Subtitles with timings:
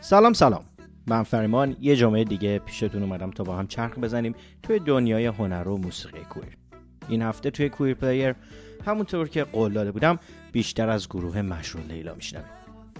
[0.00, 0.64] سلام سلام.
[1.06, 1.76] من فریمان.
[1.80, 6.20] یه جمعه دیگه پیشتون اومدم تا با هم چرخ بزنیم توی دنیای هنر و موسیقی
[6.20, 6.56] queer.
[7.08, 8.34] این هفته توی Queer Player
[8.86, 10.18] همونطور که قول داده بودم
[10.52, 12.48] بیشتر از گروه مشروع لیلا میشنویم.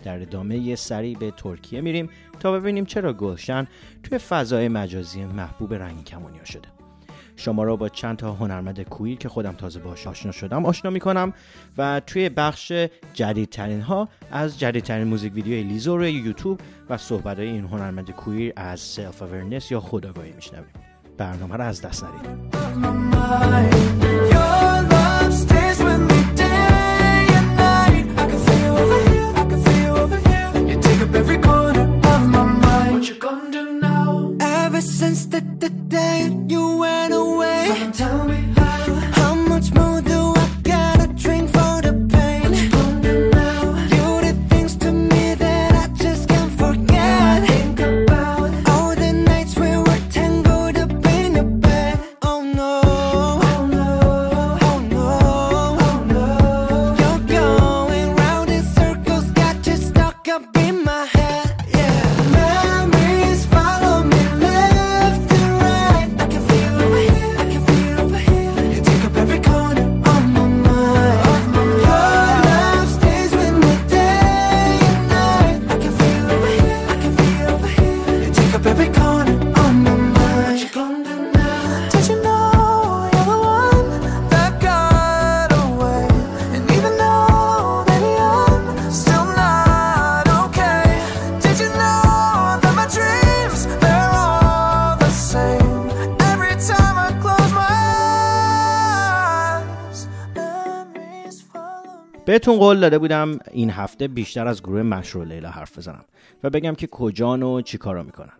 [0.04, 3.66] در ادامه یه سری به ترکیه میریم تا ببینیم چرا گلشن
[4.02, 6.77] توی فضای مجازی محبوب رنگین کمونیا شده.
[7.38, 11.32] شما را با چند تا هنرمند queer که خودم تازه باهاش آشنا شدم آشنا می‌کنم.
[11.78, 12.72] و توی بخش
[13.14, 18.80] جدیدترین ها از جدیدترین موزیک ویدیوی لیزو روی یوتیوب و صحبت این هنرمند queer از
[18.80, 20.72] self-awareness یا خودآگاهی میشنویم.
[21.18, 22.58] برنامه را از دست ندید.
[102.28, 106.04] بهتون قول داده بودم این هفته بیشتر از گروه مشروع لیلا حرف بزنم
[106.42, 108.32] و بگم که کجان و چی کارا می‌کنن.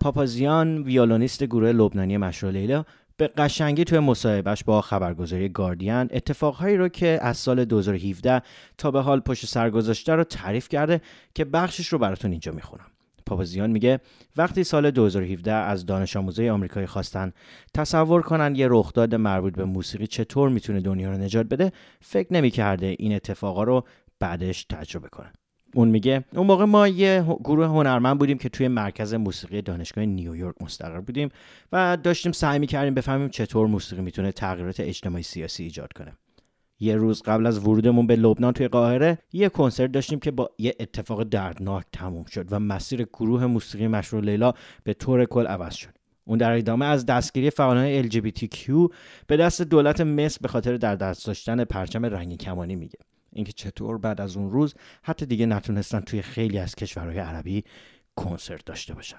[0.00, 2.84] پاپازیان ویولونیست گروه لبنانی مشروع لیلا
[3.16, 8.42] به قشنگی توی مصاحبهش با خبرگزاری گاردین اتفاقهایی رو که از سال 2017
[8.78, 11.00] تا به حال پشت سر گذاشته رو تعریف کرده
[11.34, 12.86] که بخشش رو براتون اینجا می‌خونم.
[13.26, 14.00] پاپازیان میگه
[14.36, 17.32] وقتی سال 2017 از دانش آموزای آمریکایی خواستن
[17.74, 22.96] تصور کنن یه رخداد مربوط به موسیقی چطور می‌تونه دنیا رو نجات بده فکر نمی‌کرده
[22.98, 23.84] این اتفاقا رو
[24.20, 25.32] بعدش تجربه کنه.
[25.74, 30.62] اون میگه اون موقع ما یه گروه هنرمند بودیم که توی مرکز موسیقی دانشگاه نیویورک
[30.62, 31.28] مستقر بودیم
[31.72, 36.12] و داشتیم سعی می‌کردیم بفهمیم چطور موسیقی می‌تونه تغییرات اجتماعی سیاسی ایجاد کنه.
[36.80, 40.74] یه روز قبل از ورودمون به لبنان توی قاهره یه کنسرت داشتیم که با یه
[40.80, 44.52] اتفاق دردناک تموم شد و مسیر گروه موسیقی مشروع لیلا
[44.84, 45.96] به طور کل عوض شد.
[46.24, 48.92] اون در ادامه از دستگیری فعالان LGBTQ
[49.26, 52.98] به دست دولت مصر به خاطر در دست داشتن پرچم رنگی کمانی میگه.
[53.32, 57.64] اینکه چطور بعد از اون روز حتی دیگه نتونستن توی خیلی از کشورهای عربی
[58.16, 59.18] کنسرت داشته باشن.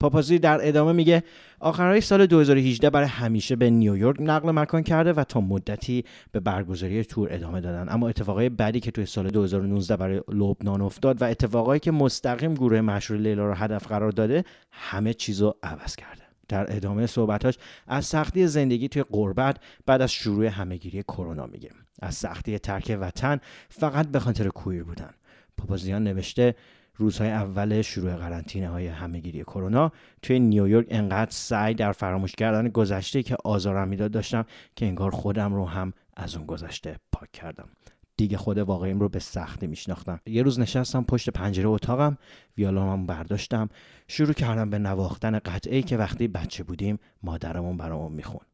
[0.00, 1.22] پاپازی در ادامه میگه
[1.60, 7.04] آخرهای سال 2018 برای همیشه به نیویورک نقل مکان کرده و تا مدتی به برگزاری
[7.04, 7.88] تور ادامه دادن.
[7.88, 12.80] اما اتفاقای بعدی که توی سال 2019 برای لبنان افتاد و اتفاقایی که مستقیم گروه
[12.80, 16.22] مشهور لیلا رو هدف قرار داده همه چیزو عوض کرده.
[16.48, 17.54] در ادامه صحبتاش
[17.86, 21.70] از سختی زندگی توی غربت بعد از شروع همهگیری کرونا میگه
[22.02, 25.10] از سختی ترک وطن فقط به خاطر کویر بودن.
[25.56, 26.54] پاپازیان نوشته
[26.98, 29.92] روزهای اول شروع قرنطینه های همهگیری کرونا
[30.22, 34.44] توی نیویورک انقدر سعی در فراموش کردن گذشته که آزارم می‌داد داشتم
[34.76, 37.68] که انگار خودم رو هم از اون گذشته پاک کردم.
[38.16, 40.20] دیگه خود واقعیم رو به سختی میشناختم.
[40.26, 42.18] یه روز نشستم پشت پنجره اتاقم
[42.58, 43.68] ویولونم برداشتم
[44.08, 48.47] شروع کردم به نواختن قطعه که وقتی بچه بودیم مادرمون برامون میخون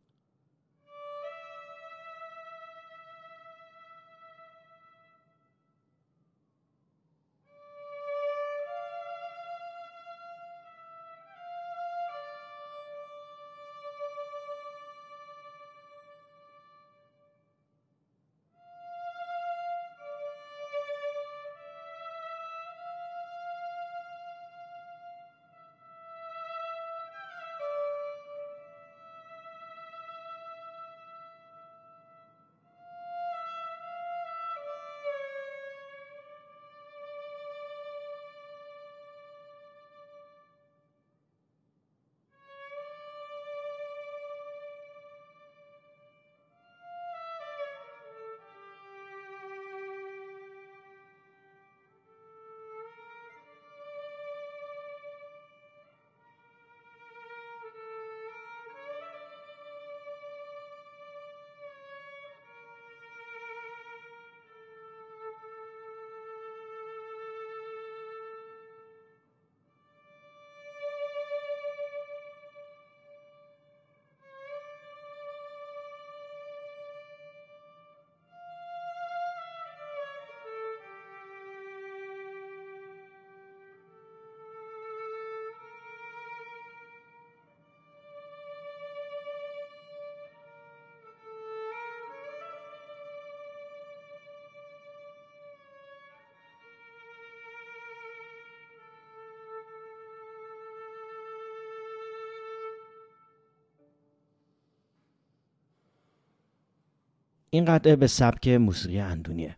[107.54, 109.56] این قطعه به سبک موسیقی اندونیه.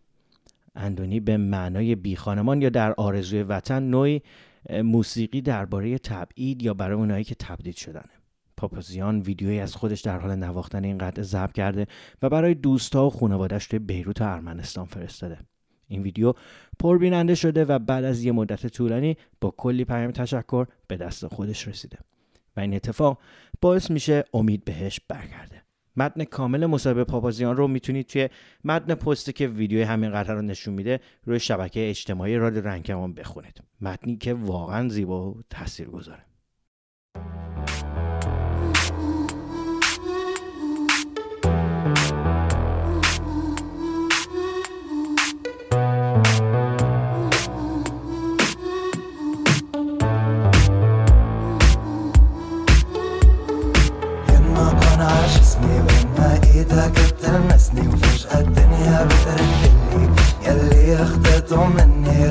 [0.75, 4.23] اندونی به معنای بیخانمان یا در آرزوی وطن نوعی
[4.71, 8.13] موسیقی درباره تبعید یا برای اونایی که تبدید شدنه.
[8.57, 11.87] پاپازیان ویدیویی از خودش در حال نواختن این قطعه ضبط کرده
[12.23, 15.39] و برای دوستا و خانوادش توی بیروت و ارمنستان فرستاده.
[15.89, 16.35] این ویدیو
[16.79, 21.69] پربیننده شده و بعد از یه مدت طولانی با کلی پیام تشکر به دست خودش
[21.69, 21.99] رسیده
[22.57, 23.19] و این اتفاق
[23.61, 25.66] باعث میشه امید بهش برگرده.
[25.97, 28.29] متن کامل مصاحبه پاپازیان رو می‌تونید توی
[28.65, 33.61] متن پستی که ویدیوی همین قطعه رو نشون میده روی شبکه اجتماعی رادیو رنگکمان بخونید.
[33.81, 36.25] متنی که واقعا زیبا و تاثیرگذاره.
[56.85, 60.11] انت نسني وفجأة الدنيا بتردلي
[60.47, 62.29] يلي اخذته مني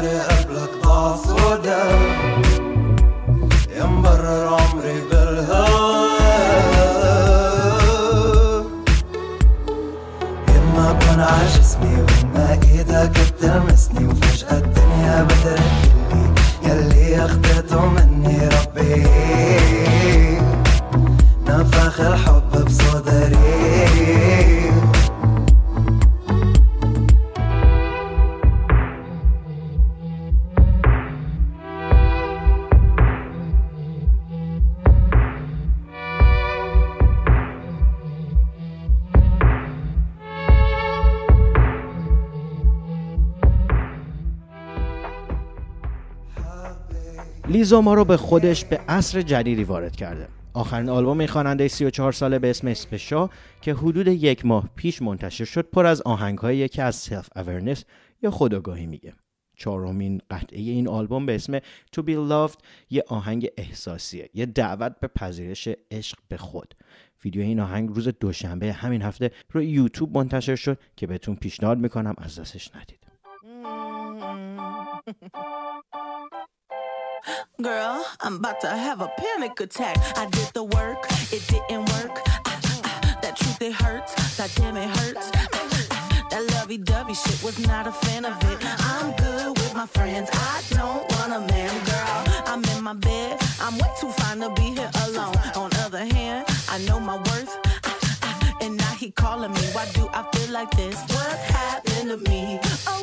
[0.00, 0.37] kilometer
[47.68, 50.28] لیزو ما رو با خودش به عصر جدیدی وارد کرده.
[50.54, 53.28] آخرین آلبوم این خواننده 34 ساله به اسم Special
[53.60, 57.84] که حدود یک ماه پیش منتشر شد پر از آهنگهایی که از self-awareness
[58.22, 59.12] یا خودآگاهی میگه.
[59.56, 62.58] چهارمین قطعه این آلبوم به اسم To Be Loved
[62.90, 66.74] یه آهنگ احساسیه یه دعوت به پذیرش عشق به خود.
[67.24, 72.14] ویدیو این آهنگ روز دوشنبه همین هفته روی یوتیوب منتشر شد که بهتون پیشنهاد می‌کنم
[72.18, 72.98] از دستش ندید.
[77.60, 79.96] Girl, I'm about to have a panic attack.
[80.16, 82.24] I did the work, it didn't work.
[83.20, 84.14] That truth, it hurts.
[84.36, 85.32] That damn, it hurts.
[86.30, 88.58] That lovey dovey shit was not a fan of it.
[88.62, 90.30] I'm good with my friends.
[90.32, 92.44] I don't want a man, girl.
[92.46, 93.38] I'm in my bed.
[93.60, 95.34] I'm way too fine to be here alone.
[95.56, 97.58] On other hand, I know my worth.
[98.60, 99.62] And now he calling me.
[99.72, 100.94] Why do I feel like this?
[101.08, 102.60] What's happening to me?
[102.86, 103.02] Oh,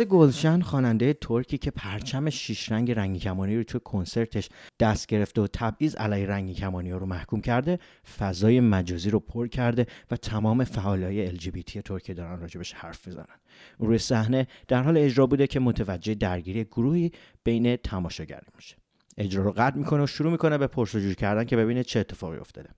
[0.00, 4.48] برعکس گلشن خواننده ترکی که پرچم شیش رنگ رنگی کمانی رو توی کنسرتش
[4.80, 7.78] دست گرفته و تبعیض علیه رنگی کمانی رو محکوم کرده
[8.18, 13.38] فضای مجازی رو پر کرده و تمام فعالای LGBT ترکی دارن راجبش حرف می‌زنن.
[13.78, 17.12] روی صحنه در حال اجرا بوده که متوجه درگیری گروهی
[17.44, 18.76] بین تماشاگران میشه.
[19.18, 22.70] اجرا رو قطع می‌کنه و شروع می‌کنه به پرسجو کردن که ببینه چه اتفاقی افتاده.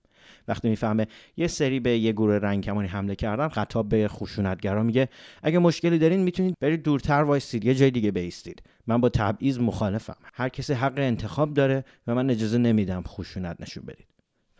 [0.47, 5.09] وقتی می‌فهمه یه سری به یه گروه رنگ کمانی حمله کردن خطاب به خشونتگرا میگه
[5.43, 8.63] اگه مشکلی دارین می‌تونید برید دورتر وایسید یه جای دیگه بیستید.
[8.87, 10.17] من با تبعیض مخالفم.
[10.33, 14.07] هر کسی حق انتخاب داره و من اجازه نمیدم خشونت نشون بدید.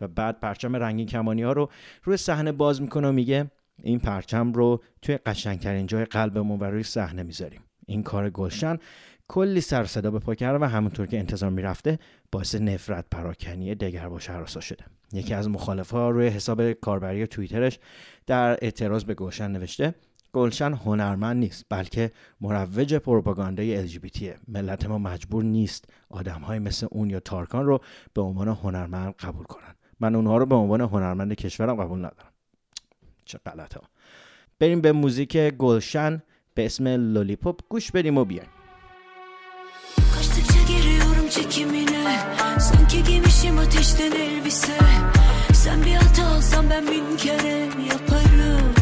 [0.00, 1.70] و بعد پرچم رنگین کمانی ها رو
[2.02, 3.50] روی صحنه باز می‌کنه و میگه
[3.82, 7.60] این پرچم رو توی قشنگترین جای قلبمون و روی صحنه می‌ذاریم.
[7.86, 8.78] این کار گلشن.
[9.28, 11.98] کلی سر صدا به پا کرده و همونطور که انتظار می‌رفته
[12.32, 14.84] باعث نفرت پراکنی دگر با شهراسا شده.
[15.12, 17.78] یکی از مخالفها روی حساب کاربری توییترش
[18.26, 19.94] در اعتراض به گلشن نوشته
[20.32, 27.20] گلشن هنرمند نیست بلکه مروج پروپاگاندای LGBT ملت ما مجبور نیست آدمهای مثل اون یا
[27.20, 27.80] تارکان رو
[28.14, 29.74] به عنوان هنرمند قبول کنن.
[30.00, 32.32] من اونها رو به عنوان هنرمند کشورم قبول ندارم.
[33.24, 33.82] چه غلط ها.
[34.58, 36.22] بریم به موزیک گلشن
[36.54, 38.63] به اسم Lollipop گوش بدیم و بیایم.
[41.34, 42.20] Çekimine.
[42.58, 44.78] Sanki giymişim ateşten elbise.
[45.54, 48.73] Sen bir hata alsan ben bin kere yaparım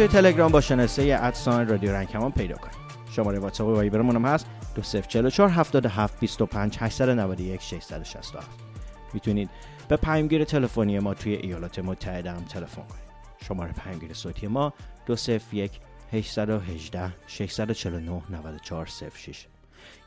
[0.00, 2.74] توی تلگرام با شناسه at sign رادیو رنگین کمان پیدا کنید.
[3.10, 4.46] شماره واتساپ وایبرمون هم هست.
[4.74, 8.48] 2044 77 25 891 667
[9.12, 9.50] می‌تونید
[9.88, 13.10] به پیامگیر تلفنی ما توی ایالات متحده هم تلفن کنید.
[13.48, 14.72] شماره پیامگیر صوتی ما
[15.06, 15.80] 201
[16.12, 19.46] 818 649 9406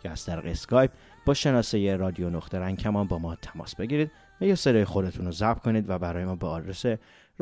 [0.06, 0.92] یا از طریق اسکایپ
[1.26, 4.12] با شناسه رادیو نقطه رنگ کمان با ما تماس بگیرید.
[4.42, 6.86] و یا صدای خودتون رو ضبط کنید و برای ما به آدرس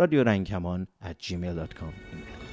[0.02, 2.51] رادیو رنگ کمان at gmail.com ایمیل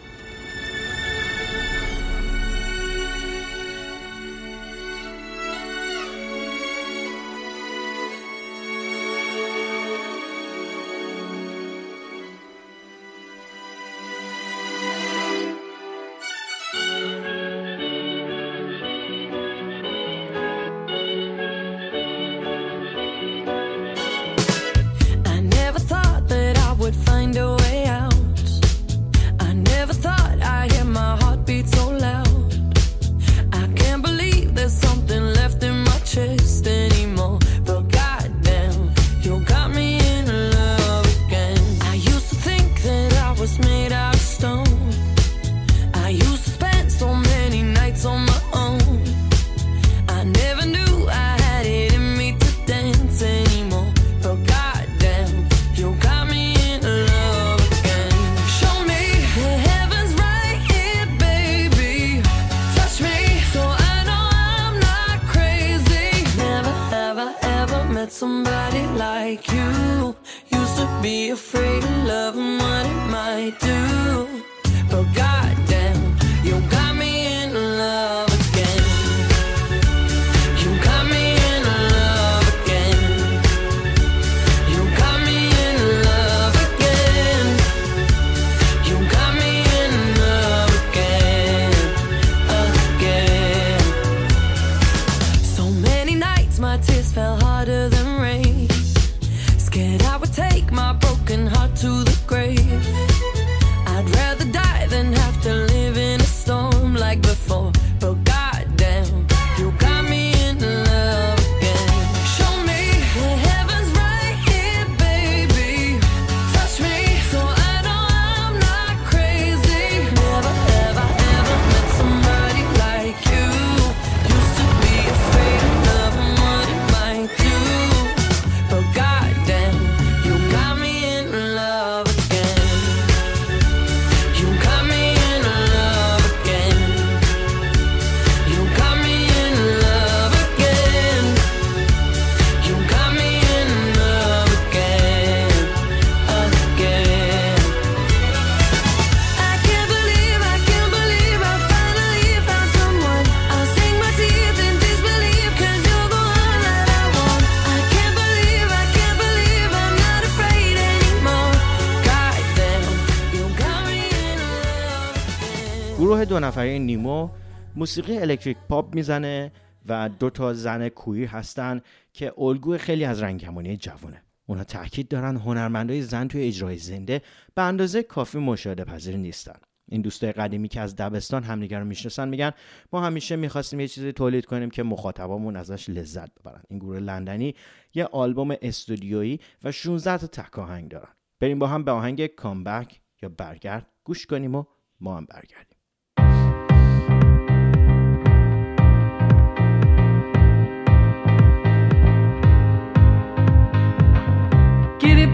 [166.18, 167.28] گروه دو نفره نیمو
[167.76, 169.52] موسیقی الکتریک پاپ می‌زنه
[169.86, 171.80] و دو تا زن کویر هستن
[172.12, 174.22] که الگوی خیلی از رنگکمانی جوونه.
[174.46, 177.22] اونا تاکید دارن هنرمندای زن توی اجرای زنده
[177.54, 179.58] به اندازه کافی مشاهده پذیر نیستن.
[179.88, 182.52] این دوستای قدیمی که از دبستان همدیگه رو می‌شناسن میگن
[182.92, 186.62] ما همیشه می‌خواستیم یه چیزی تولید کنیم که مخاطبامون ازش لذت ببرن.
[186.68, 187.54] این گروه لندنی
[187.94, 191.12] یه آلبوم استودیویی و 16 تا تک آهنگ دارن.
[191.40, 194.64] بریم با هم به آهنگ کامبک یا برگرد گوش کنیم و
[195.00, 195.67] ما هم برگردیم.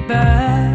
[0.08, 0.73] Back,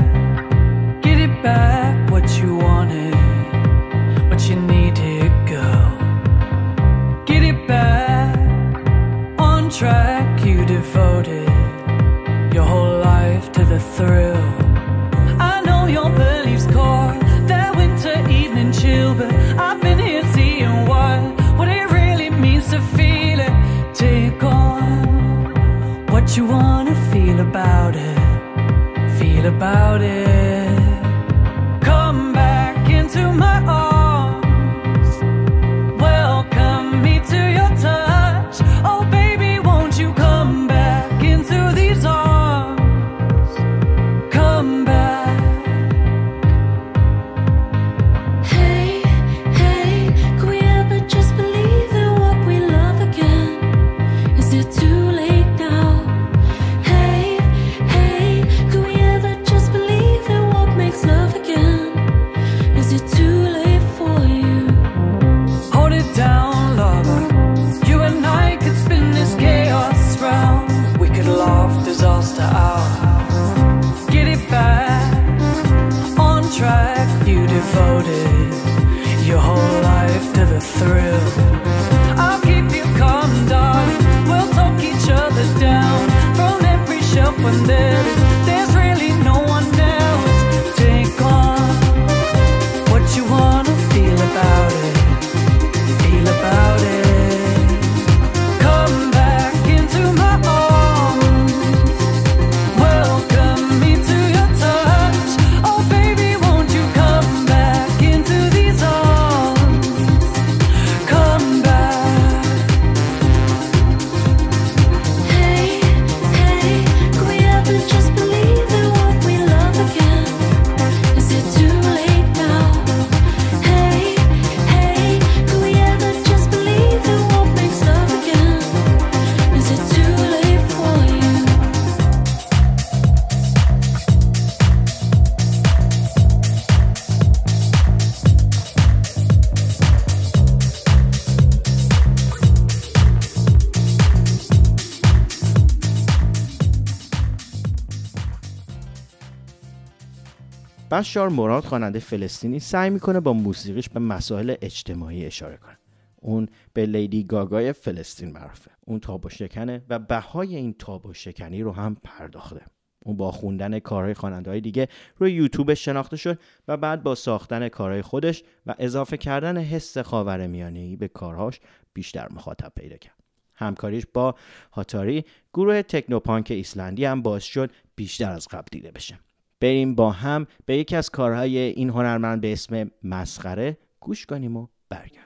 [150.99, 155.77] بشار مراد خواننده فلسطینی سعی می‌کنه با موسیقیش به مسائل اجتماعی اشاره کنه.
[156.15, 161.13] اون به لیدی گاگای فلسطین معروفه اون تاب و شکنه و بهای این تاب و
[161.13, 162.61] شکنی رو هم پرداخته.
[163.05, 167.69] اون با خوندن کارهای خواننده های دیگه روی یوتیوب شناخته شد و بعد با ساختن
[167.69, 171.59] کارهای خودش و اضافه کردن حس خاورمیانه‌ای به کارهاش
[171.93, 173.15] بیشتر مخاطب پیدا کرد.
[173.55, 174.35] همکاریش با
[174.71, 179.19] هاتاری گروه تکنوپانک ایسلندی هم باعث شد بیشتر از قبل دیده بشه.
[179.61, 184.67] بریم با هم به یکی از کارهای این هنرمند به اسم مسخره گوش کنیم و
[184.89, 185.19] برگردیم.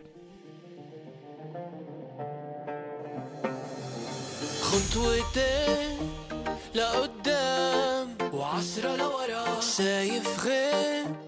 [6.76, 9.62] لقدام وعشرة لورا.
[9.62, 11.23] شايف غير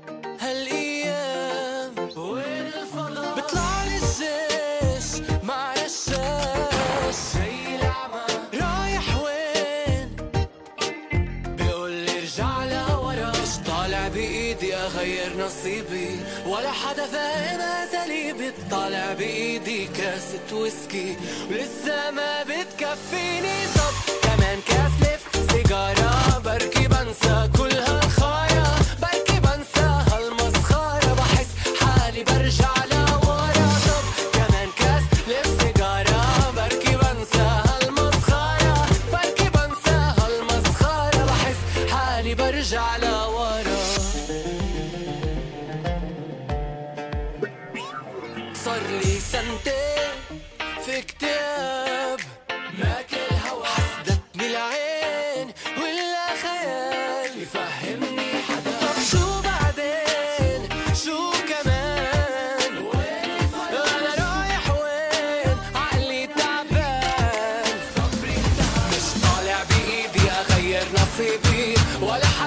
[15.06, 21.18] اغير نصيبي ولا حدا فاهم اساليبي طالع بإيدي كاسة ويسكي.
[21.50, 23.68] ولسه ما بتكفيني.
[23.76, 26.42] صب كمان كاس لف سيجارة.
[26.46, 28.68] بركي بنسى كل هالخايا
[29.02, 31.14] بركي بنسى هالمسخرة.
[31.14, 32.75] بحس حالي برجع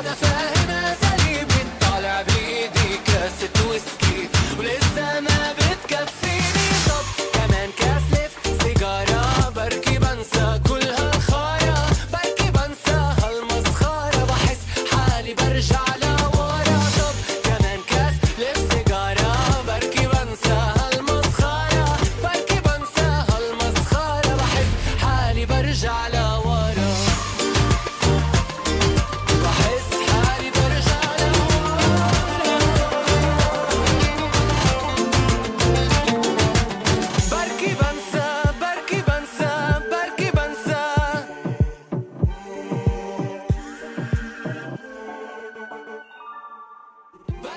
[0.09, 0.58] NFL.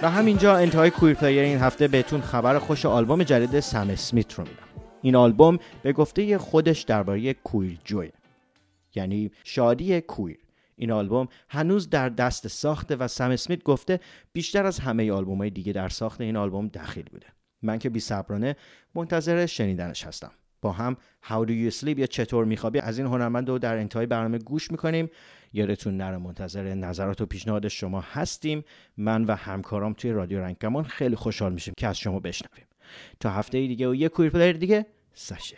[0.02, 4.44] و همینجا انتهای Queer Player این هفته بهتون خبر خوش آلبوم جدید سم اسمیت رو
[4.44, 4.84] میدم.
[5.02, 8.14] این آلبوم به گفته خودش درباره queer joy ه.
[8.96, 10.40] یعنی شادی queer.
[10.76, 14.00] این آلبوم هنوز در دست ساخته و سم اسمیت گفته
[14.34, 17.28] بیشتر از همه آلبوم های دیگه در ساخت این آلبوم دخیل بوده.
[17.62, 18.04] من که بی
[18.96, 20.32] منتظر شنیدنش هستم.
[20.62, 24.06] با هم How Do You Sleep یا چطور میخوابی از این هنرمند رو در انتهای
[24.06, 25.10] برنامه گوش می‌کنیم.
[25.54, 28.64] یادتون نره منتظر نظرات و پیشنهاد شما هستیم.
[28.98, 32.66] من و همکارام توی رادیو رنگکمان خیلی خوشحال میشیم که از شما بشنویم.
[33.20, 35.58] تا هفته دیگه و یه کویر پلیر دیگه سشه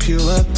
[0.00, 0.49] pure